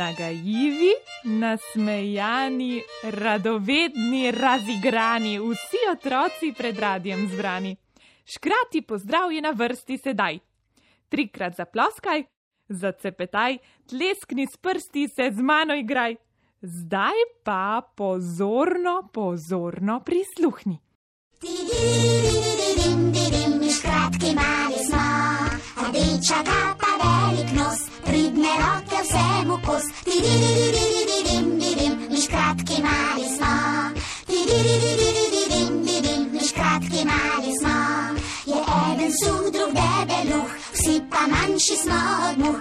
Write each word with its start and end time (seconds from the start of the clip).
Nagajivi, 0.00 0.92
nasmejani, 1.24 2.82
radovedni, 3.02 4.30
razigrani, 4.30 5.38
vsi 5.38 5.80
otroci 5.92 6.54
pred 6.56 6.78
radijem 6.78 7.28
zbrani. 7.28 7.76
Škrati 8.24 8.80
pozdrav 8.82 9.32
je 9.32 9.42
na 9.42 9.50
vrsti 9.50 9.98
sedaj. 9.98 10.38
Trikrat 11.08 11.56
zaploskaj, 11.56 12.24
zacepetaj, 12.68 13.58
tleskni 13.88 14.46
s 14.46 14.56
prsti 14.56 15.08
se 15.08 15.30
z 15.36 15.42
mano 15.42 15.76
igraj. 15.76 16.16
Zdaj 16.62 17.20
pa 17.44 17.82
pozorno, 17.96 19.10
pozorno 19.12 20.00
prisluhni. 20.00 20.78
Škratki 23.76 24.30
mali 24.40 24.80
smo, 24.88 25.04
rdeča 25.88 26.40
kapa, 26.48 26.90
velik 27.02 27.52
nos, 27.52 27.80
pridne 28.04 28.56
roke 28.62 28.89
vsemu 29.10 29.58
kos. 29.66 29.84
Mi 32.10 32.18
škratki 32.24 32.82
mali 32.82 33.26
smo, 33.36 33.52
mi 36.32 36.40
škratki 36.48 37.00
mali 37.10 37.52
smo. 37.60 37.76
Je 38.46 38.58
eden 38.92 39.12
suh, 39.20 39.44
drug 39.54 39.72
debeluh, 39.80 40.50
vsi 40.72 41.02
pa 41.10 41.20
manjši 41.32 41.76
smo 41.82 42.00
od 42.30 42.38
muh. 42.38 42.60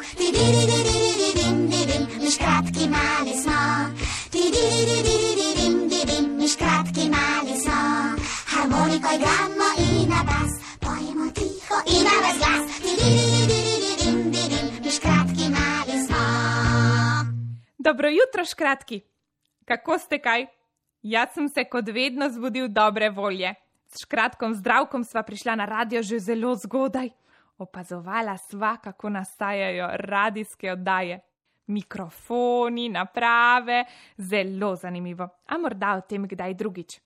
Mi 2.22 2.32
škratki 2.32 2.90
mali 2.90 3.34
smo, 3.44 3.60
mi 6.38 6.48
škratki 6.48 7.10
mali 7.10 7.56
smo. 7.64 7.80
Harmoniko 8.46 9.10
igramo 9.16 9.59
Dobro 17.90 18.10
jutro, 18.10 18.46
škratki. 18.46 19.02
Kako 19.66 19.98
ste 19.98 20.20
kaj? 20.22 20.46
Jaz 21.02 21.30
sem 21.34 21.48
se 21.50 21.64
kot 21.66 21.88
vedno 21.90 22.28
zbudil 22.30 22.68
dobre 22.68 23.10
volje. 23.10 23.54
S 23.88 24.04
škratkom 24.06 24.54
zdravkom 24.54 25.04
sva 25.04 25.24
prišla 25.24 25.56
na 25.56 25.66
radio 25.66 26.04
že 26.04 26.20
zelo 26.20 26.54
zgodaj. 26.56 27.10
Opazovala 27.58 28.38
sva, 28.38 28.76
kako 28.78 29.10
nastajajo 29.10 29.88
radijske 29.94 30.72
oddaje. 30.72 31.20
Mikrofoni, 31.68 32.90
naprave, 32.90 33.84
zelo 34.18 34.76
zanimivo. 34.76 35.28
A 35.48 35.58
morda 35.58 35.96
o 35.98 36.02
tem 36.02 36.28
kdaj 36.28 36.54
drugič. 36.54 37.00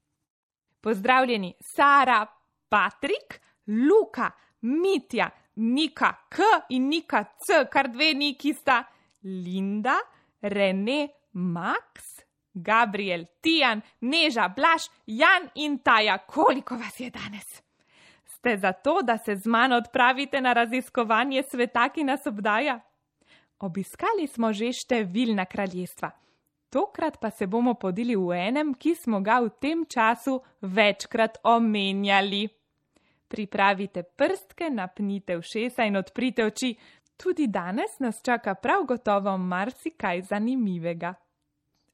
Pozdravljeni, 0.82 1.54
Sara, 1.76 2.26
Patrik, 2.70 3.40
Luka, 3.68 4.32
Mitja, 4.62 5.30
Nika 5.56 6.12
K 6.30 6.42
in 6.70 6.90
Nika 6.90 7.24
C, 7.24 7.64
kar 7.72 7.88
dve 7.88 8.14
Niki 8.14 8.54
sta, 8.54 8.84
Linda, 9.24 9.96
Rene, 10.44 11.08
Max, 11.34 12.22
Gabriel, 12.54 13.26
Tijan, 13.42 13.82
Neža, 14.02 14.48
Blaž, 14.48 14.90
Jan 15.08 15.50
in 15.56 15.80
Taja. 15.80 16.18
Koliko 16.18 16.76
vas 16.76 17.00
je 17.00 17.10
danes? 17.10 17.64
Ste 18.26 18.58
za 18.58 18.74
to, 18.74 19.02
da 19.02 19.18
se 19.18 19.36
z 19.36 19.46
mano 19.46 19.78
odpravite 19.78 20.42
na 20.42 20.54
raziskovanje 20.54 21.44
sveta, 21.44 21.90
ki 21.90 22.04
nas 22.04 22.28
obdaja? 22.28 22.80
Obiskali 23.60 24.28
smo 24.28 24.52
že 24.54 24.74
številna 24.76 25.46
kraljestva. 25.48 26.12
Tokrat 26.74 27.20
pa 27.22 27.30
se 27.30 27.48
bomo 27.48 27.76
podili 27.78 28.16
v 28.18 28.34
enem, 28.34 28.74
ki 28.74 28.96
smo 28.98 29.22
ga 29.22 29.38
v 29.40 29.52
tem 29.62 29.86
času 29.86 30.40
večkrat 30.62 31.38
omenjali. 31.46 32.48
Pripravite 33.30 34.04
prstke, 34.04 34.70
napnite 34.70 35.38
ušesa 35.38 35.86
in 35.86 35.96
odprite 36.02 36.46
oči. 36.46 36.74
Tudi 37.18 37.48
danes 37.48 38.00
nas 38.00 38.22
čaka 38.24 38.56
prav 38.56 38.86
gotovo 38.86 39.38
marsikaj 39.38 40.22
zanimivega. 40.22 41.14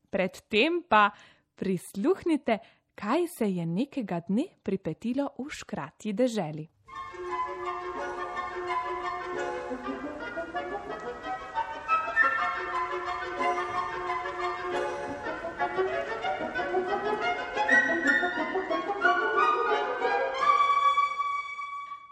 Predtem 0.09 0.83
pa 0.89 1.09
prisluhnite, 1.55 2.57
kaj 2.95 3.27
se 3.27 3.51
je 3.51 3.65
nekega 3.65 4.19
dne 4.27 4.45
pripetilo 4.63 5.29
v 5.37 5.49
škrati 5.49 6.13
deželi. 6.13 6.67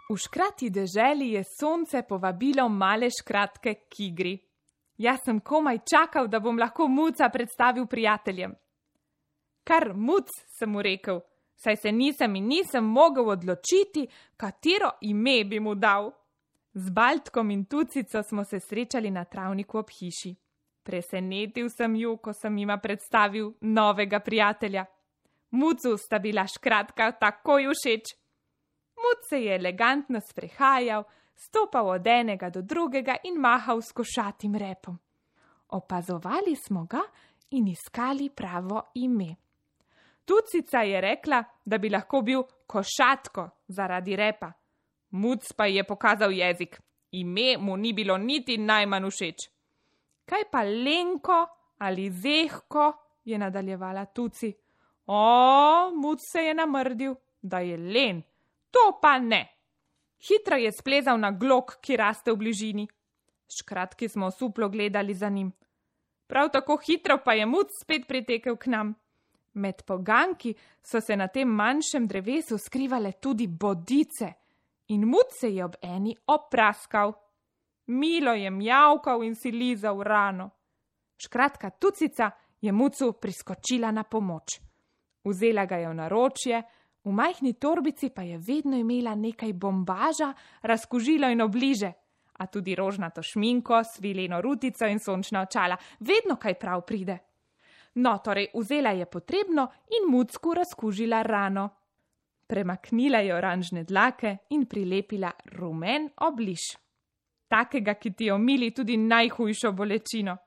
V 0.09 0.16
škrati 0.18 0.69
deželi 0.69 1.31
je 1.31 1.44
sonce 1.44 2.01
povabilo 2.07 2.69
male 2.69 3.09
škratke 3.12 3.73
k 3.91 4.00
igri. 4.00 4.38
Jaz 4.97 5.19
sem 5.25 5.40
komaj 5.40 5.81
čakal, 5.84 6.28
da 6.28 6.40
bom 6.40 6.57
lahko 6.57 6.88
muca 6.88 7.29
predstavil 7.29 7.85
prijateljem. 7.85 8.53
Kar 9.68 9.91
muc, 9.94 10.31
sem 10.57 10.72
mu 10.72 10.81
rekel, 10.81 11.19
saj 11.59 11.75
se 11.75 11.91
nisem 11.91 12.35
in 12.35 12.47
nisem 12.47 12.85
mogel 12.85 13.29
odločiti, 13.29 14.07
katero 14.38 14.94
ime 15.01 15.44
bi 15.45 15.59
mu 15.59 15.75
dal. 15.75 16.12
Z 16.74 16.89
Baltkom 16.94 17.51
in 17.51 17.66
Tucico 17.66 18.24
smo 18.24 18.44
se 18.44 18.59
srečali 18.59 19.12
na 19.12 19.25
travniku 19.25 19.78
ob 19.78 19.89
hiši. 19.89 20.31
Presenetil 20.84 21.68
sem 21.69 21.95
ju, 21.95 22.16
ko 22.18 22.34
sem 22.34 22.57
jima 22.57 22.78
predstavil 22.78 23.51
novega 23.62 24.19
prijatelja. 24.19 24.85
Mucu 25.51 25.97
sta 25.97 26.19
bila 26.19 26.47
škratka 26.47 27.12
takoj 27.12 27.68
všeč. 27.74 28.16
Muc 28.97 29.30
se 29.30 29.41
je 29.44 29.56
elegantno 29.56 30.19
sprehajal, 30.19 31.03
stopal 31.35 31.90
od 31.90 32.08
enega 32.08 32.50
do 32.50 32.62
drugega 32.62 33.16
in 33.24 33.40
mahal 33.40 33.81
s 33.81 33.91
košatim 33.91 34.56
repom. 34.56 34.97
Opazovali 35.69 36.56
smo 36.56 36.85
ga 36.85 37.02
in 37.50 37.68
iskali 37.68 38.30
pravo 38.30 38.81
ime. 38.96 39.36
Tucica 40.25 40.81
je 40.81 41.02
rekla, 41.02 41.44
da 41.66 41.78
bi 41.78 41.90
lahko 41.90 42.22
bil 42.22 42.44
košatko 42.68 43.50
zaradi 43.68 44.16
repa. 44.16 44.52
Muc 45.12 45.53
pa 45.53 45.66
je 45.66 45.84
pokazal 45.84 46.31
jezik. 46.31 46.81
Ime 47.12 47.57
mu 47.57 47.78
ni 47.78 47.94
bilo 47.94 48.18
niti 48.18 48.57
najmanj 48.57 49.09
všeč. 49.09 49.50
Kaj 50.25 50.44
pa 50.52 50.62
Lenko 50.63 51.46
ali 51.78 52.09
Zehko, 52.12 52.94
je 53.24 53.38
nadaljevala 53.38 54.06
Tuci. 54.06 54.53
O, 55.06 55.91
muc 55.96 56.19
se 56.31 56.40
je 56.40 56.53
namrdil, 56.53 57.16
da 57.41 57.59
je 57.59 57.78
len. 57.78 58.22
To 58.77 58.99
pa 59.01 59.17
ne. 59.17 59.41
Hitro 60.21 60.55
je 60.55 60.71
splezal 60.71 61.17
na 61.19 61.31
glok, 61.31 61.79
ki 61.81 61.97
raste 61.97 62.31
v 62.31 62.38
bližini. 62.38 62.85
Škratki 63.49 64.09
smo 64.09 64.29
suplo 64.31 64.69
gledali 64.69 65.13
za 65.13 65.29
njim. 65.29 65.51
Prav 66.27 66.49
tako 66.53 66.77
hitro 66.77 67.17
pa 67.25 67.33
je 67.33 67.45
muc 67.45 67.73
spet 67.81 68.07
pritekel 68.07 68.57
k 68.57 68.69
nam. 68.69 68.93
Med 69.53 69.81
poganki 69.88 70.53
so 70.83 71.01
se 71.01 71.15
na 71.17 71.27
tem 71.27 71.49
manjšem 71.49 72.07
drevesu 72.07 72.57
skrivale 72.57 73.11
tudi 73.11 73.47
bodice 73.47 74.33
in 74.88 75.07
muc 75.07 75.33
se 75.39 75.49
je 75.49 75.65
ob 75.65 75.75
eni 75.81 76.15
opraskal. 76.27 77.13
Milo 77.88 78.33
je 78.33 78.51
mjavkal 78.51 79.23
in 79.23 79.35
si 79.35 79.51
lizal 79.51 80.03
rano. 80.03 80.49
Škratka 81.17 81.69
tucica 81.69 82.31
je 82.61 82.71
mucu 82.71 83.13
priskočila 83.21 83.91
na 83.91 84.03
pomoč. 84.03 84.59
Vzela 85.23 85.65
ga 85.65 85.77
je 85.77 85.89
v 85.89 85.94
naročje, 85.94 86.61
v 87.07 87.12
majhni 87.12 87.53
torbici 87.53 88.09
pa 88.09 88.22
je 88.22 88.38
vedno 88.38 88.78
imela 88.78 89.16
nekaj 89.16 89.53
bombaža, 89.53 90.34
razkužilo 90.62 91.29
in 91.31 91.41
obliže, 91.41 91.91
a 92.38 92.47
tudi 92.47 92.75
rožnato 92.75 93.23
šminko, 93.23 93.81
svileno 93.84 94.41
rutico 94.41 94.85
in 94.85 95.00
sončna 95.00 95.41
očala, 95.41 95.78
vedno 96.00 96.35
kaj 96.35 96.59
prav 96.59 96.84
pride. 96.85 97.18
No, 97.95 98.18
torej 98.23 98.51
vzela 98.53 98.91
je 98.91 99.06
potrebno 99.06 99.69
in 99.97 100.12
mucku 100.12 100.53
razkužila 100.53 101.22
rano. 101.23 101.69
Premaknila 102.47 103.19
je 103.19 103.36
oranžne 103.36 103.83
dlake 103.83 104.38
in 104.50 104.65
prilepila 104.65 105.31
rumen 105.57 106.09
obliž. 106.18 106.75
Takega, 107.48 107.94
ki 107.94 108.12
ti 108.12 108.31
omili 108.31 108.71
tudi 108.71 108.98
najhujšo 108.98 109.71
bolečino. 109.71 110.38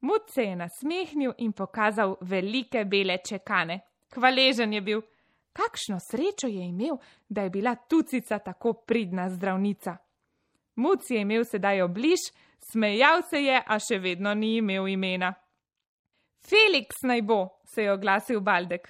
Muc 0.00 0.30
se 0.30 0.42
je 0.42 0.56
nasmehnil 0.56 1.32
in 1.38 1.52
pokazal 1.52 2.16
velike 2.20 2.84
bele 2.84 3.18
čekane. 3.28 3.80
Hvaležen 4.14 4.72
je 4.72 4.80
bil, 4.80 5.02
kakšno 5.52 5.98
srečo 6.10 6.46
je 6.46 6.68
imel, 6.68 6.96
da 7.28 7.42
je 7.42 7.50
bila 7.50 7.74
tucica 7.74 8.38
tako 8.38 8.72
pridna 8.72 9.30
zdravnica. 9.30 9.96
Muc 10.76 11.10
je 11.10 11.20
imel 11.20 11.44
sedaj 11.44 11.82
obliž, 11.82 12.30
smejal 12.72 13.22
se 13.30 13.42
je, 13.42 13.62
a 13.66 13.78
še 13.78 13.98
vedno 13.98 14.34
ni 14.34 14.56
imel 14.56 14.88
imena. 14.88 15.34
Felix 16.40 17.02
naj 17.04 17.22
bo, 17.22 17.40
se 17.64 17.82
je 17.82 17.92
oglasil 17.92 18.40
Baldek. 18.40 18.88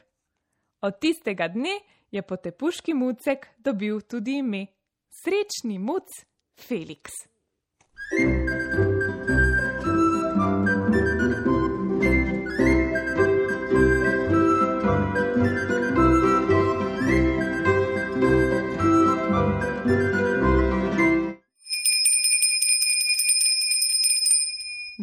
Od 0.83 1.01
tistega 1.01 1.49
dne 1.49 1.81
je 2.11 2.23
potepuški 2.23 2.95
mucek 2.95 3.47
dobil 3.59 4.01
tudi 4.01 4.39
ime. 4.39 4.67
Srečni 5.11 5.79
muc 5.79 6.09
Felix. 6.57 7.11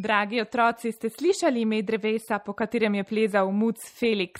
Dragi 0.07 0.39
otroci, 0.41 0.91
ste 0.91 1.09
slišali 1.09 1.61
ime 1.61 1.81
drevesa, 1.81 2.39
po 2.39 2.53
katerem 2.53 2.95
je 2.95 3.03
plezal 3.03 3.49
muc 3.51 3.81
Felix? 3.99 4.39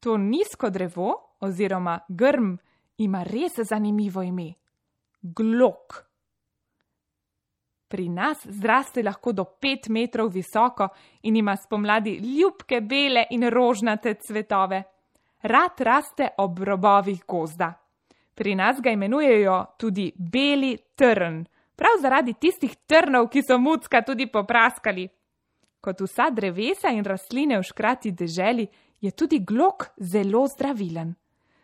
To 0.00 0.16
nizko 0.16 0.70
drevo, 0.70 1.36
oziroma 1.40 1.98
grm, 2.08 2.54
ima 3.04 3.20
res 3.28 3.60
zanimivo 3.68 4.22
ime: 4.22 4.54
Glok. 5.20 5.98
Pri 7.88 8.08
nas 8.08 8.46
zraste 8.46 9.02
lahko 9.02 9.32
do 9.32 9.44
pet 9.44 9.90
metrov 9.92 10.32
visoko 10.32 10.88
in 11.28 11.36
ima 11.36 11.56
spomladi 11.56 12.16
ljubke 12.16 12.80
bele 12.80 13.26
in 13.30 13.44
rožnate 13.50 14.14
cvetove. 14.14 14.82
Rad 15.42 15.80
raste 15.80 16.30
ob 16.38 16.58
robovih 16.58 17.20
gozda. 17.28 17.74
Pri 18.34 18.54
nas 18.54 18.80
ga 18.80 18.90
imenujejo 18.90 19.64
tudi 19.76 20.12
beli 20.16 20.78
trn, 20.96 21.44
prav 21.76 22.00
zaradi 22.02 22.34
tistih 22.34 22.76
trnov, 22.86 23.28
ki 23.28 23.42
so 23.42 23.58
mucka 23.58 24.02
tudi 24.02 24.26
popraskali. 24.30 25.08
Kot 25.80 26.00
vsa 26.00 26.30
drevesa 26.30 26.92
in 26.94 27.04
rastline 27.04 27.58
v 27.58 27.66
škrati 27.66 28.12
deželi, 28.12 28.68
je 29.00 29.10
tudi 29.10 29.38
glok 29.44 29.90
zelo 30.00 30.46
zdravilen. 30.48 31.14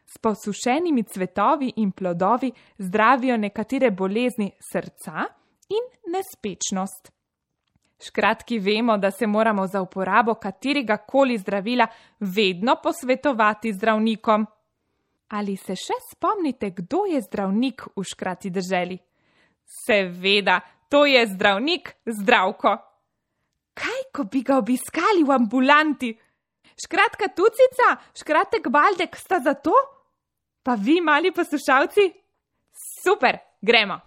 S 0.07 0.19
posušenimi 0.19 1.03
cvetovi 1.03 1.73
in 1.77 1.93
plodovi 1.93 2.51
zdravijo 2.79 3.37
nekatere 3.37 3.91
bolezni 3.91 4.51
srca 4.73 5.25
in 5.71 6.13
nespečnost. 6.13 7.13
Škratki 8.01 8.59
vemo, 8.59 8.97
da 8.99 9.11
se 9.11 9.27
moramo 9.27 9.67
za 9.67 9.83
uporabo 9.83 10.35
katerega 10.35 10.97
koli 10.97 11.39
zdravila 11.39 11.87
vedno 12.21 12.77
posvetovati 12.83 13.73
zdravnikom. 13.73 14.47
Ali 15.29 15.57
se 15.57 15.77
še 15.77 15.95
spomnite, 16.11 16.71
kdo 16.71 17.05
je 17.07 17.21
zdravnik 17.23 17.83
v 17.97 18.05
škrati 18.05 18.51
državi? 18.51 18.99
Seveda, 19.71 20.61
to 20.91 21.07
je 21.07 21.23
zdravnik 21.31 21.95
zdravko. 22.07 22.75
Kaj, 23.79 24.03
ko 24.13 24.27
bi 24.27 24.43
ga 24.43 24.59
obiskali 24.59 25.23
v 25.25 25.31
ambulanti? 25.37 26.11
Škratka, 26.81 27.31
tucica, 27.37 27.95
škratek 28.19 28.69
baldek 28.73 29.17
sta 29.17 29.39
za 29.45 29.55
to? 29.55 29.75
Pa 30.63 30.75
vi, 30.75 31.01
mali 31.01 31.31
poslušalci? 31.33 32.11
Super, 33.05 33.39
gremo! 33.63 34.01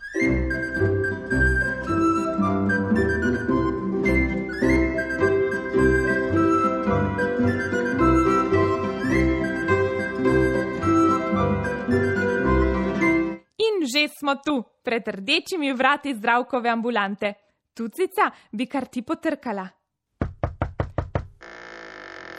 Že 14.04 14.20
smo 14.20 14.36
tu, 14.36 14.64
pred 14.84 15.08
rdečimi 15.08 15.74
vrati 15.74 16.14
zdravkove 16.16 16.70
ambulante. 16.70 17.34
Tucica 17.74 18.32
bi 18.52 18.68
kar 18.68 18.88
ti 18.88 19.02
potrkala. 19.02 19.68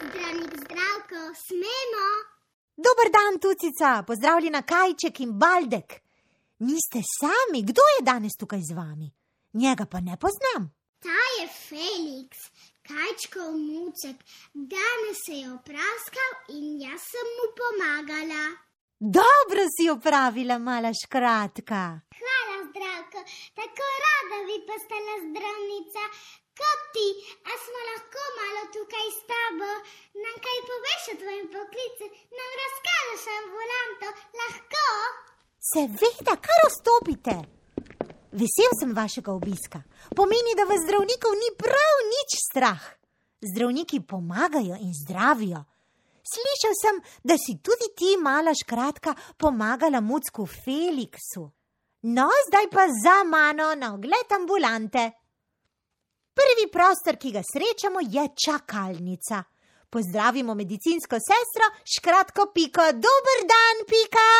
Zdravnik 0.05 0.53
zdravko, 0.65 1.21
smemo? 1.47 2.07
Dober 2.77 3.09
dan, 3.17 3.41
Tucica, 3.41 4.03
pozdravljena 4.07 4.63
Kajček 4.63 5.21
in 5.21 5.39
Baldek. 5.39 6.03
Niste 6.59 7.01
sami, 7.03 7.63
kdo 7.63 7.83
je 7.97 8.05
danes 8.05 8.37
tukaj 8.39 8.61
z 8.61 8.77
vami? 8.77 9.09
Njega 9.53 9.87
pa 9.87 10.01
ne 10.01 10.17
poznam. 10.21 10.71
Ta 11.01 11.23
je 11.39 11.47
Felix, 11.49 12.31
Kajčkov 12.83 13.57
mucek. 13.57 14.17
Danes 14.53 15.19
se 15.27 15.33
je 15.33 15.53
opraskal 15.53 16.33
in 16.49 16.81
jaz 16.81 17.01
sem 17.01 17.29
mu 17.37 17.47
pomagala. 17.59 18.45
Dobro 19.01 19.63
si 19.75 19.91
opravila, 19.91 20.59
mala 20.59 20.93
škratka. 21.03 21.83
Hvala, 22.21 22.57
zdravko, 22.69 23.21
tako 23.59 23.85
rada 24.05 24.39
bi 24.47 24.57
postala 24.69 25.15
zdravnica. 25.27 26.03
Kot 26.61 26.81
ti, 26.95 27.09
a 27.51 27.53
smo 27.65 27.81
lahko 27.91 28.23
malo 28.39 28.63
tukaj 28.75 29.09
s 29.19 29.21
tabo, 29.31 29.71
nam 30.23 30.37
kaj 30.45 30.59
poveš 30.71 31.03
o 31.13 31.15
tvojem 31.21 31.47
poklicu, 31.55 32.07
nam 32.39 32.51
razkažeš 32.63 33.25
ambulanto, 33.39 34.09
lahko? 34.41 34.87
Seveda, 35.73 36.35
kar 36.47 36.61
ostopite. 36.71 37.37
Vesel 38.41 38.73
sem 38.81 38.95
vašega 38.95 39.33
obiska. 39.33 39.83
Pomeni, 40.17 40.55
da 40.59 40.71
vas 40.71 40.81
zdravnikov 40.87 41.33
ni 41.43 41.51
prav 41.59 41.95
nič 42.15 42.31
strah. 42.51 42.83
Zdravniki 43.51 44.01
pomagajo 44.11 44.79
in 44.87 44.95
zdravijo. 45.03 45.65
Slišal 46.25 46.75
sem, 46.81 47.01
da 47.23 47.37
si 47.37 47.59
tudi 47.61 47.91
ti, 47.97 48.15
mala 48.17 48.55
škratka, 48.57 49.13
pomagala 49.37 50.01
mucku 50.01 50.47
Feliksu. 50.49 51.45
No, 52.05 52.29
zdaj 52.49 52.67
pa 52.73 52.89
za 52.89 53.25
mano 53.25 53.75
na 53.75 53.93
ogled 53.95 54.33
ambulante. 54.33 55.05
Prvi 56.35 56.67
prostor, 56.73 57.17
ki 57.17 57.31
ga 57.31 57.43
srečamo, 57.45 58.01
je 58.01 58.25
čakalnica. 58.45 59.45
Pozdravimo 59.89 60.55
medicinsko 60.59 61.21
sestro, 61.23 61.69
škratko 61.87 62.51
Piko, 62.57 62.89
dober 63.07 63.45
dan, 63.53 63.85
Pika. 63.87 64.31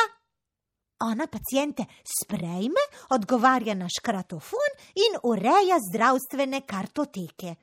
Ona 1.05 1.27
pacijente 1.27 1.85
sprejme, 2.03 2.81
odgovarja 3.11 3.75
na 3.75 3.89
škratofon 3.89 4.73
in 5.05 5.21
ureja 5.23 5.79
zdravstvene 5.89 6.65
kartoteke. 6.67 7.55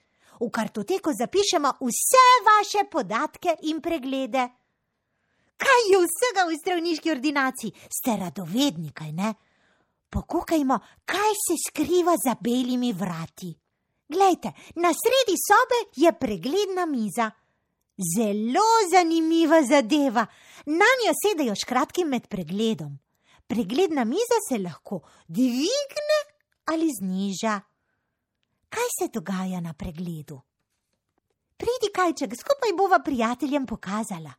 V 0.41 0.49
kartoteko 0.49 1.13
zapišemo 1.13 1.69
vse 1.85 2.25
vaše 2.47 2.83
podatke 2.89 3.55
in 3.69 3.81
preglede. 3.81 4.47
Kaj 5.61 5.81
je 5.91 5.99
vsega 6.01 6.47
v 6.49 6.57
zdravniški 6.57 7.11
ordinaciji? 7.11 7.73
Ste 7.85 8.17
radovedni, 8.17 8.89
kaj 8.89 9.11
ne? 9.13 9.33
Pokukajmo, 10.09 10.79
kaj 11.05 11.33
se 11.45 11.59
skriva 11.67 12.15
za 12.17 12.33
belimi 12.41 12.89
vrati. 12.93 13.53
Glejte, 14.09 14.51
na 14.75 14.89
sredi 14.97 15.37
sobe 15.37 15.79
je 15.95 16.11
pregledna 16.19 16.85
miza. 16.85 17.29
Zelo 18.01 18.65
zanimiva 18.91 19.61
zadeva. 19.63 20.25
Na 20.65 20.89
njo 20.99 21.13
sedajo 21.21 21.55
škratki 21.55 22.05
med 22.05 22.27
pregledom. 22.27 22.97
Pregledna 23.47 24.03
miza 24.05 24.39
se 24.49 24.57
lahko 24.57 25.03
dvigne 25.27 26.19
ali 26.65 26.89
zniža 26.99 27.59
kaj 28.71 28.89
se 28.99 29.07
dogaja 29.13 29.59
na 29.61 29.73
pregledu. 29.73 30.39
Pridi, 31.57 31.91
kajček, 31.93 32.31
skupaj 32.39 32.73
bova 32.77 32.99
prijateljem 33.05 33.65
pokazala. 33.69 34.33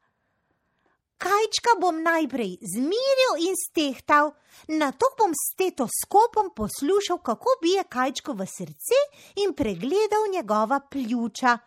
Kajčka 1.22 1.76
bom 1.80 2.00
najprej 2.02 2.56
zmiril 2.66 3.34
in 3.46 3.54
stehtal, 3.54 4.32
na 4.68 4.90
to 4.90 5.06
bom 5.18 5.30
s 5.30 5.52
stetoskopom 5.52 6.50
poslušal, 6.56 7.20
kako 7.22 7.52
bije 7.62 7.84
kajčko 7.84 8.34
v 8.40 8.46
srce 8.46 8.98
in 9.44 9.54
pregledal 9.54 10.26
njegova 10.32 10.80
pljuča. 10.90 11.58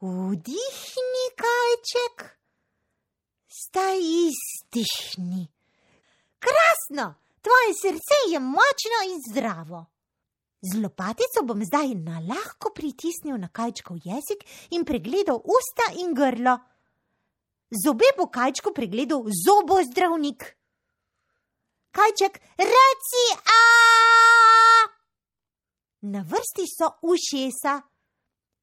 Vdihni, 0.00 1.26
kajček, 1.42 2.24
staj 3.60 3.98
izdihni. 4.00 5.44
Krasno, 6.40 7.14
tvoje 7.44 7.70
srce 7.82 8.18
je 8.32 8.40
močno 8.40 8.98
in 9.10 9.20
zdravo. 9.30 9.84
Z 10.60 10.80
lopatico 10.82 11.44
bom 11.46 11.62
zdaj 11.62 11.94
na 11.94 12.18
lahko 12.18 12.72
pritisnil 12.74 13.38
na 13.38 13.46
kajčkov 13.48 14.02
jezik 14.02 14.42
in 14.74 14.82
pregledal 14.84 15.38
usta 15.38 15.94
in 16.02 16.14
grlo. 16.14 16.58
Zobe 17.70 18.10
bo 18.18 18.26
kajčko 18.26 18.72
pregledal 18.74 19.22
zobo 19.30 19.78
zdravnik. 19.86 20.58
Kajček, 21.94 22.40
reci 22.58 23.24
a! 23.38 23.62
Na 26.10 26.22
vrsti 26.22 26.64
so 26.66 26.90
ušesa, 27.02 27.80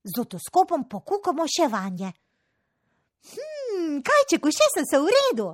z 0.04 0.20
otoskopom 0.20 0.88
pokukamo 0.90 1.48
še 1.48 1.68
vanje. 1.72 2.12
Hm, 3.32 4.02
kajček, 4.04 4.46
ušesa 4.46 4.84
so 4.84 5.04
v 5.04 5.16
redu. 5.16 5.48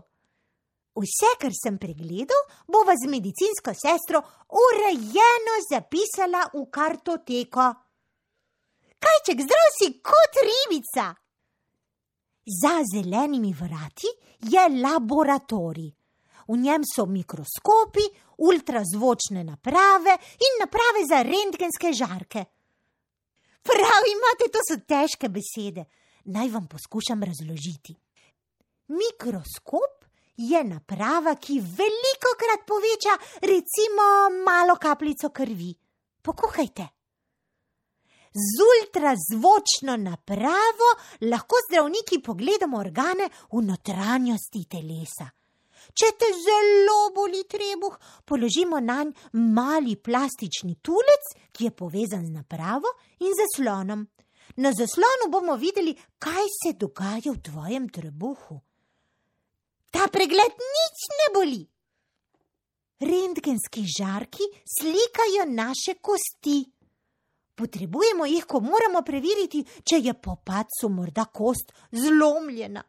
Vse, 0.92 1.38
kar 1.40 1.54
sem 1.56 1.78
pregledal, 1.80 2.42
bova 2.68 2.94
z 3.00 3.08
medicinsko 3.08 3.72
sestro 3.72 4.20
urejeno 4.52 5.56
zapisala 5.70 6.44
v 6.52 6.66
kartoteko. 6.68 7.68
Kajček, 9.02 9.40
zdrav 9.48 9.70
si 9.78 9.88
kot 10.04 10.42
ribica. 10.44 11.08
Za 12.44 12.74
zelenimi 12.84 13.54
vrati 13.54 14.12
je 14.52 14.64
laboratorij. 14.82 15.92
V 16.48 16.58
njem 16.58 16.84
so 16.84 17.06
mikroskopi, 17.06 18.04
ultrazvočne 18.44 19.44
naprave 19.44 20.18
in 20.44 20.60
naprave 20.60 21.06
za 21.08 21.22
rentgenske 21.24 21.94
žarke. 21.94 22.44
Prav 23.64 24.04
imate, 24.12 24.50
to 24.52 24.60
so 24.68 24.80
težke 24.84 25.30
besede. 25.30 25.86
Naj 26.26 26.50
vam 26.50 26.68
poskušam 26.68 27.24
razložiti. 27.24 27.96
Mikroskop 28.88 30.01
je 30.42 30.64
naprava, 30.64 31.36
ki 31.36 31.60
veliko 31.60 32.34
krat 32.40 32.66
poveča, 32.68 33.18
recimo, 33.42 34.08
malo 34.46 34.76
kapljico 34.82 35.30
krvi. 35.30 35.74
Pokuhajte. 36.22 36.88
Z 38.32 38.64
ultrazvočno 38.64 39.98
napravo 39.98 40.90
lahko 41.22 41.56
zdravniki 41.68 42.22
pogledamo 42.24 42.80
organe 42.80 43.28
v 43.52 43.62
notranjosti 43.68 44.64
telesa. 44.72 45.28
Če 45.92 46.12
te 46.16 46.30
zelo 46.38 47.10
boli 47.16 47.44
trebuh, 47.50 47.98
položimo 48.24 48.80
na 48.80 49.02
nj 49.04 49.12
mali 49.34 49.98
plastični 49.98 50.78
tulec, 50.80 51.34
ki 51.52 51.68
je 51.68 51.76
povezan 51.76 52.26
z 52.26 52.32
napravo 52.38 52.94
in 53.20 53.36
zaslonom. 53.36 54.08
Na 54.64 54.72
zaslonu 54.72 55.28
bomo 55.32 55.58
videli, 55.60 55.96
kaj 56.20 56.48
se 56.62 56.74
dogaja 56.80 57.34
v 57.34 57.42
tvojem 57.44 57.90
trebuhu. 57.90 58.62
Ta 59.92 60.08
pregled 60.08 60.56
nič 60.76 61.08
ne 61.20 61.28
boli. 61.36 61.62
Rentgenski 63.02 63.84
žarki 63.98 64.46
slikajo 64.66 65.46
naše 65.50 65.98
kosti. 66.02 66.62
Potrebujemo 67.56 68.26
jih, 68.26 68.46
ko 68.46 68.62
moramo 68.62 69.02
preveriti, 69.06 69.64
če 69.84 70.00
je 70.02 70.14
po 70.14 70.38
padcu 70.46 70.90
morda 70.90 71.26
kost 71.26 71.74
zlomljena. 71.92 72.84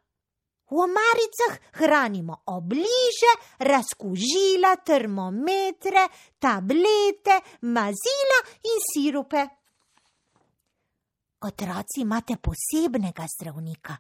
V 0.72 0.78
omaricah 0.80 1.58
hranimo 1.80 2.38
obliže, 2.54 3.32
razkužila, 3.58 4.76
termometre, 4.84 6.06
tablete, 6.38 7.40
mazila 7.68 8.38
in 8.70 8.80
sirupe. 8.86 9.42
Otroci 11.44 12.00
imate 12.00 12.38
posebnega 12.40 13.26
zdravnika. 13.28 13.98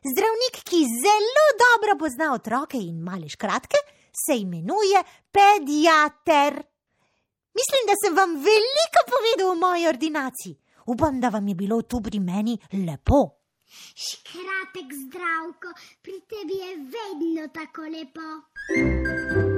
Zdravnik, 0.00 0.62
ki 0.64 0.78
zelo 1.04 1.46
dobro 1.60 1.98
pozna 1.98 2.32
otroke 2.32 2.78
in 2.78 3.02
male 3.04 3.28
škratke, 3.28 3.76
se 4.24 4.38
imenuje 4.38 5.02
pediater. 5.30 6.52
Mislim, 7.58 7.82
da 7.86 7.94
sem 8.02 8.16
vam 8.16 8.32
veliko 8.34 9.00
povedal 9.12 9.52
o 9.52 9.60
moji 9.60 9.86
ordinaciji. 9.86 10.56
Upam, 10.86 11.20
da 11.20 11.28
vam 11.28 11.48
je 11.48 11.54
bilo 11.54 11.82
tu 11.82 12.00
pri 12.00 12.20
meni 12.20 12.58
lepo. 12.72 13.20
Škratek 14.06 14.88
zdravko, 15.04 15.68
pri 16.02 16.16
tebi 16.30 16.56
je 16.64 16.72
vedno 16.96 17.48
tako 17.54 17.82
lepo. 17.82 19.49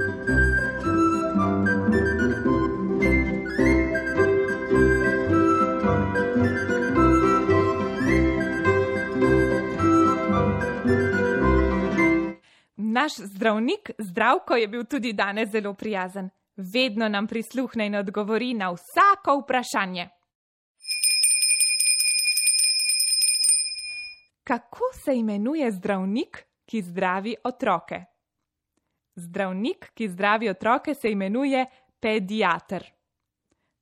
Naš 12.92 13.12
zdravnik 13.16 13.90
zdravko 13.98 14.54
je 14.54 14.68
bil 14.68 14.84
tudi 14.84 15.12
danes 15.12 15.48
zelo 15.48 15.74
prijazen. 15.74 16.30
Vedno 16.56 17.08
nam 17.08 17.26
prisluhne 17.26 17.86
in 17.86 17.94
odgovori 17.94 18.54
na 18.54 18.70
vsako 18.70 19.38
vprašanje. 19.38 20.08
Kako 24.44 24.84
se 25.04 25.14
imenuje 25.16 25.70
zdravnik, 25.72 26.44
ki 26.64 26.82
zdravi 26.82 27.36
otroke? 27.44 28.04
Zdravnik, 29.14 29.90
ki 29.94 30.08
zdravi 30.08 30.50
otroke, 30.50 30.94
se 30.94 31.10
imenuje 31.10 31.66
pediater. 32.00 32.90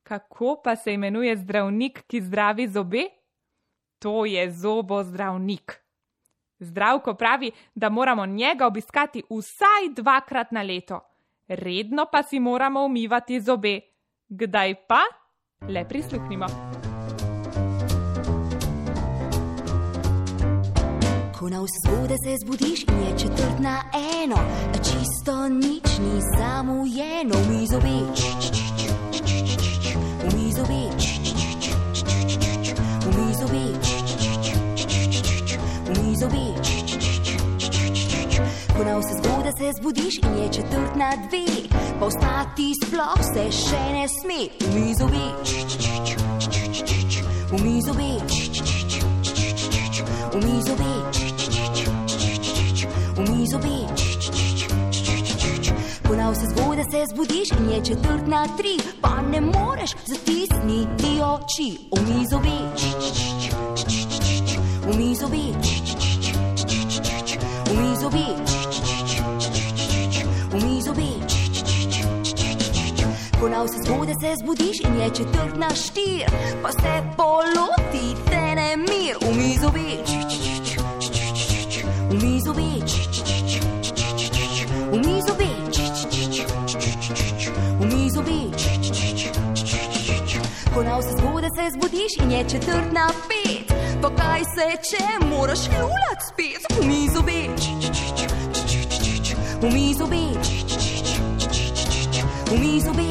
Kako 0.03 0.61
pa 0.65 0.77
se 0.77 0.93
imenuje 0.93 1.37
zdravnik, 1.37 2.03
ki 2.07 2.21
zdravi 2.21 2.69
zobe? 2.69 3.03
To 3.99 4.25
je 4.27 4.51
zobozdravnik. 4.53 5.80
Zdravko 6.61 7.15
pravi, 7.15 7.51
da 7.75 7.89
moramo 7.89 8.27
njega 8.27 8.67
obiskati 8.67 9.23
vsaj 9.31 9.95
dvakrat 9.97 10.53
na 10.53 10.63
leto, 10.63 11.01
redno 11.49 12.07
pa 12.13 12.23
si 12.23 12.41
moramo 12.41 12.85
umivati 12.85 13.41
zobe. 13.41 13.81
Kdaj 14.29 14.75
pa? 14.75 15.01
Le 15.69 15.89
prisluhnimo. 15.89 16.47
Ko 21.39 21.49
na 21.49 21.61
vzhode 21.61 22.15
se 22.25 22.37
zbudiš 22.45 22.83
in 22.83 23.01
je 23.01 23.19
četrt 23.19 23.59
na 23.61 23.83
eno, 24.23 24.37
čisto 24.75 25.49
nič 25.49 25.99
ni 25.99 26.21
zamujeno, 26.39 27.35
mi 27.49 27.67
zobe, 27.67 27.89
mi 27.89 29.00
zobe. 36.21 36.47
Ko 38.77 38.85
na 38.85 38.99
vse 38.99 39.15
zgode 39.15 39.53
se 39.59 39.73
zbudiš 39.79 40.15
in 40.23 40.37
je 40.43 40.49
četrt 40.53 40.97
na 40.97 41.11
dve, 41.17 41.47
pa 42.01 42.07
vstati 42.07 42.73
sploh 42.85 43.21
se 43.35 43.45
še 43.53 43.83
ne 43.93 44.07
sme, 44.09 44.41
mi 44.75 44.95
zobe, 44.95 45.25
mi 47.63 47.81
zobe, 47.87 48.11
mi 50.45 50.63
zobe. 50.67 50.93
Umi 53.21 53.47
zobe. 53.47 53.77
Ko 56.09 56.17
na 56.17 56.31
vse 56.31 56.47
zgode 56.55 56.85
se 56.93 57.05
zbudiš 57.13 57.49
in 57.59 57.71
je 57.71 57.85
četrt 57.85 58.27
na 58.27 58.47
tri, 58.57 58.77
pa 59.01 59.21
ne 59.23 59.41
moreš 59.41 59.91
zatisniti 60.07 61.21
oči. 61.23 61.79
Umi 61.91 62.27
zobe. 62.31 62.57
Umi 64.93 65.15
zobe. 65.15 65.90
Umi 68.01 68.09
zobe. 68.09 68.27
Umi 70.55 70.83
zobe. 70.83 71.11
Ko 73.41 73.49
na 73.49 73.65
vse 73.65 73.79
zgode 73.85 74.15
se 74.21 74.35
zbudiš 74.37 74.81
in 74.81 75.01
je 75.01 75.11
četrt 75.11 75.57
na 75.57 75.71
štir, 75.75 76.25
pa 76.63 76.73
se 76.73 77.03
poloti 77.17 78.17
te 78.31 78.55
ne 78.55 78.77
mir. 78.77 79.17
Umi 79.31 79.59
zobe. 79.61 79.91
Umi 82.11 82.41
zobe. 82.41 82.71
Umi 84.93 85.23
zobe. 85.29 85.51
Umi 87.81 88.11
zobe. 88.11 88.41
Ko 90.75 90.83
na 90.83 90.99
vse 90.99 91.13
zgode 91.19 91.49
se 91.57 91.71
zbudiš 91.71 92.13
in 92.23 92.31
je 92.31 92.45
četrt 92.51 92.93
na 92.93 93.09
pet, 93.29 93.75
pa 94.03 94.09
kaj 94.09 94.41
se 94.55 94.67
če 94.91 95.27
moraš 95.27 95.69
ljulat 95.69 96.20
Umi 99.63 99.95
zobe. 99.95 100.17
Umi 102.53 102.81
zobe. 102.81 103.09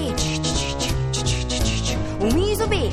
Umi 2.20 2.56
zobe. 2.56 2.84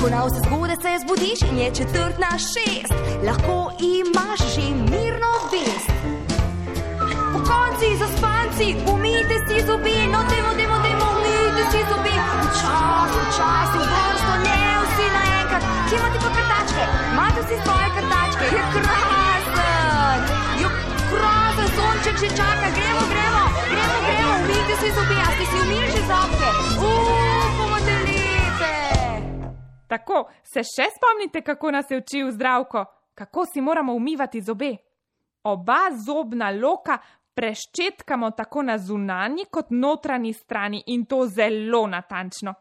Ko 0.00 0.08
na 0.10 0.24
vse 0.26 0.40
zgode 0.44 0.76
se 0.82 0.98
zbudiš 1.02 1.42
in 1.50 1.58
je 1.58 1.70
četrt 1.74 2.18
na 2.18 2.38
šest, 2.38 2.92
lahko 3.26 3.70
imaš 3.78 4.40
že 4.54 4.66
mirno 4.90 5.32
vest. 5.52 5.90
Po 7.32 7.38
konci 7.38 7.88
za 7.98 8.08
spanci, 8.16 8.76
umijte 8.92 9.36
si 9.46 9.66
zobe, 9.66 9.98
no 10.12 10.20
demo, 10.30 10.50
demo, 10.58 10.76
demo, 10.82 11.06
umijte 11.18 11.62
si 11.70 11.80
zobe. 11.90 12.14
Čas, 12.60 13.12
čas, 13.36 13.70
vrsto, 13.78 14.34
ne 14.46 14.60
vsi 14.82 15.06
naenkrat. 15.16 15.62
Kje 15.88 15.96
imate 15.98 16.18
pa 16.24 16.30
krtačke? 16.36 16.84
Imate 17.12 17.40
vsi 17.44 17.56
svoje 17.64 17.86
krtačke? 17.96 18.44
Je 18.56 18.62
krasen! 18.72 18.87
Že 22.20 22.28
čaka, 22.34 22.68
gremo, 22.74 23.02
gremo, 23.12 23.42
gremo, 23.70 23.96
gremo, 24.06 24.30
umijte 24.42 24.74
si 24.80 24.88
zobe, 24.90 25.16
a 25.22 25.28
ste 25.34 25.44
si 25.50 25.56
umili 25.62 25.86
že 25.86 26.02
zobke? 26.10 26.48
Delite! 27.86 28.74
Tako, 29.86 30.26
se 30.42 30.60
še 30.66 30.86
spomnite, 30.96 31.42
kako 31.46 31.70
nas 31.70 31.90
je 31.90 32.00
učil 32.02 32.32
zdravko, 32.34 32.84
kako 33.14 33.44
si 33.46 33.60
moramo 33.60 33.94
umivati 33.94 34.40
zobe? 34.42 34.76
Oba 35.44 35.94
zobna 36.06 36.50
loka 36.50 36.98
preščetkamo 37.34 38.30
tako 38.30 38.62
na 38.62 38.78
zunanji 38.78 39.46
kot 39.50 39.70
notranji 39.70 40.32
strani 40.32 40.82
in 40.86 41.06
to 41.06 41.22
zelo 41.26 41.86
natančno. 41.86 42.54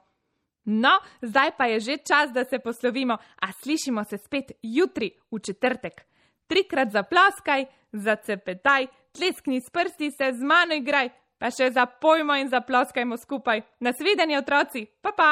No, 0.66 0.94
zdaj 1.22 1.52
pa 1.58 1.66
je 1.66 1.80
že 1.80 1.98
čas, 1.98 2.30
da 2.30 2.46
se 2.46 2.60
poslovimo, 2.60 3.18
a 3.42 3.52
slišimo 3.52 4.04
se 4.04 4.18
spet 4.18 4.52
jutri 4.62 5.10
v 5.32 5.40
četrtek. 5.40 6.06
Trikrat 6.48 6.92
zaploskaj, 6.92 7.66
zacepetaj, 7.92 8.88
tleskni 9.18 9.62
s 9.62 9.70
prsti, 9.74 10.12
se 10.12 10.32
z 10.34 10.46
mano 10.46 10.78
igraj, 10.78 11.10
pa 11.38 11.52
še 11.54 11.72
zapojmo 11.74 12.38
in 12.38 12.50
zaploskajmo 12.50 13.18
skupaj. 13.18 13.62
Nasvidenje, 13.80 14.40
otroci, 14.40 14.86
pa 15.02 15.14
pa! 15.18 15.32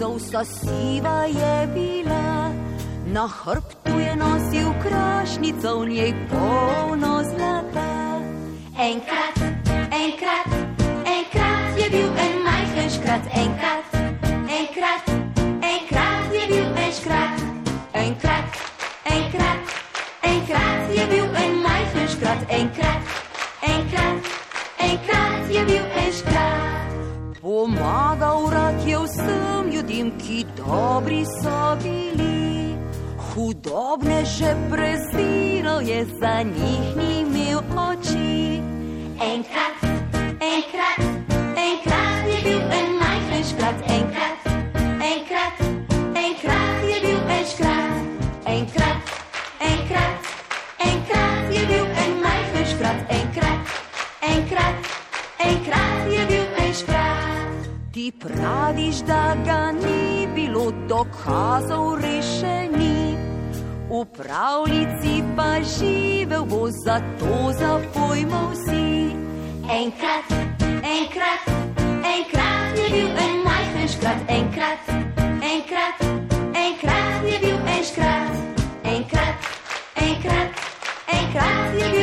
solza 0.00 0.44
siva 0.44 1.28
je 1.28 1.68
bila, 1.74 2.52
na 3.12 3.28
hrbtu 3.28 3.98
je 4.00 4.16
nosil 4.16 4.72
krašnico, 4.82 5.80
v 5.80 5.88
njej 5.88 6.12
polno 6.30 7.20
zlata. 7.20 8.16
Enkrat, 8.80 9.36
enkrat, 9.92 10.48
enkrat 11.04 11.72
je 11.76 11.86
bil 11.92 12.10
en 12.16 12.34
majhen 12.46 12.88
škrat, 12.96 13.24
enkrat, 13.44 13.84
enkrat, 14.48 15.04
enkrat 15.60 16.32
je 16.32 16.44
bil 16.48 16.68
en 16.84 16.92
škrat, 16.96 17.36
enkrat, 17.92 18.48
enkrat, 19.04 19.60
enkrat 20.22 20.82
je 20.96 21.04
bil 21.12 21.28
en 21.44 21.52
majhen 21.60 22.08
škrat, 22.08 22.40
enkrat, 22.48 23.02
enkrat, 23.68 24.18
enkrat 24.78 25.44
je 25.52 25.62
bil 25.68 25.84
en 26.04 26.12
škrat. 26.12 26.88
Pomagal 27.42 28.48
rad 28.48 28.80
je 28.88 28.96
vsem 28.96 29.49
ljudem, 30.00 30.18
ki 30.18 30.46
dobri 30.56 31.24
so 31.24 31.76
bili. 31.82 32.76
Hudobne 33.18 34.24
že 34.24 34.56
preziral 34.70 35.80
je, 35.82 36.04
za 36.04 36.42
njih 36.42 36.96
ni 36.96 37.20
imel 37.20 37.58
oči. 37.58 38.60
Enkrat, 39.20 39.76
enkrat, 40.40 41.00
enkrat 41.56 42.26
je 42.26 42.38
bil 42.44 42.60
en 42.60 42.88
majhen 43.00 43.44
škrat, 43.44 43.78
enkrat, 43.88 44.38
enkrat, 45.12 45.54
enkrat 46.16 46.82
je 46.88 47.00
bil 47.00 47.20
en 47.30 47.44
škrat, 47.44 48.02
enkrat, 48.46 48.89
Ti 58.00 58.12
praviš, 58.18 58.96
da 58.96 59.36
ga 59.44 59.72
ni 59.72 60.26
bilo 60.34 60.72
dokazov 60.88 62.00
rešeni. 62.00 63.16
V 63.90 64.04
pravljici 64.16 65.22
pa 65.36 65.60
živel 65.60 66.44
bo, 66.44 66.70
zato 66.70 67.52
zapojmo 67.60 68.40
vsi. 68.52 69.12
Enkrat, 69.68 70.32
enkrat, 70.96 71.44
enkrat 72.16 72.78
je 72.78 72.88
bil 72.90 73.08
en 73.08 73.36
majhen 73.44 73.88
škrat, 73.88 74.20
enkrat, 74.28 74.80
enkrat, 75.54 75.96
enkrat 76.56 77.20
je 77.32 77.38
bil 77.44 77.58
en 77.76 77.84
škrat, 77.84 78.32
enkrat, 78.84 79.36
enkrat, 79.96 80.50
enkrat 81.20 81.80
je 81.80 81.90
bil 81.92 81.99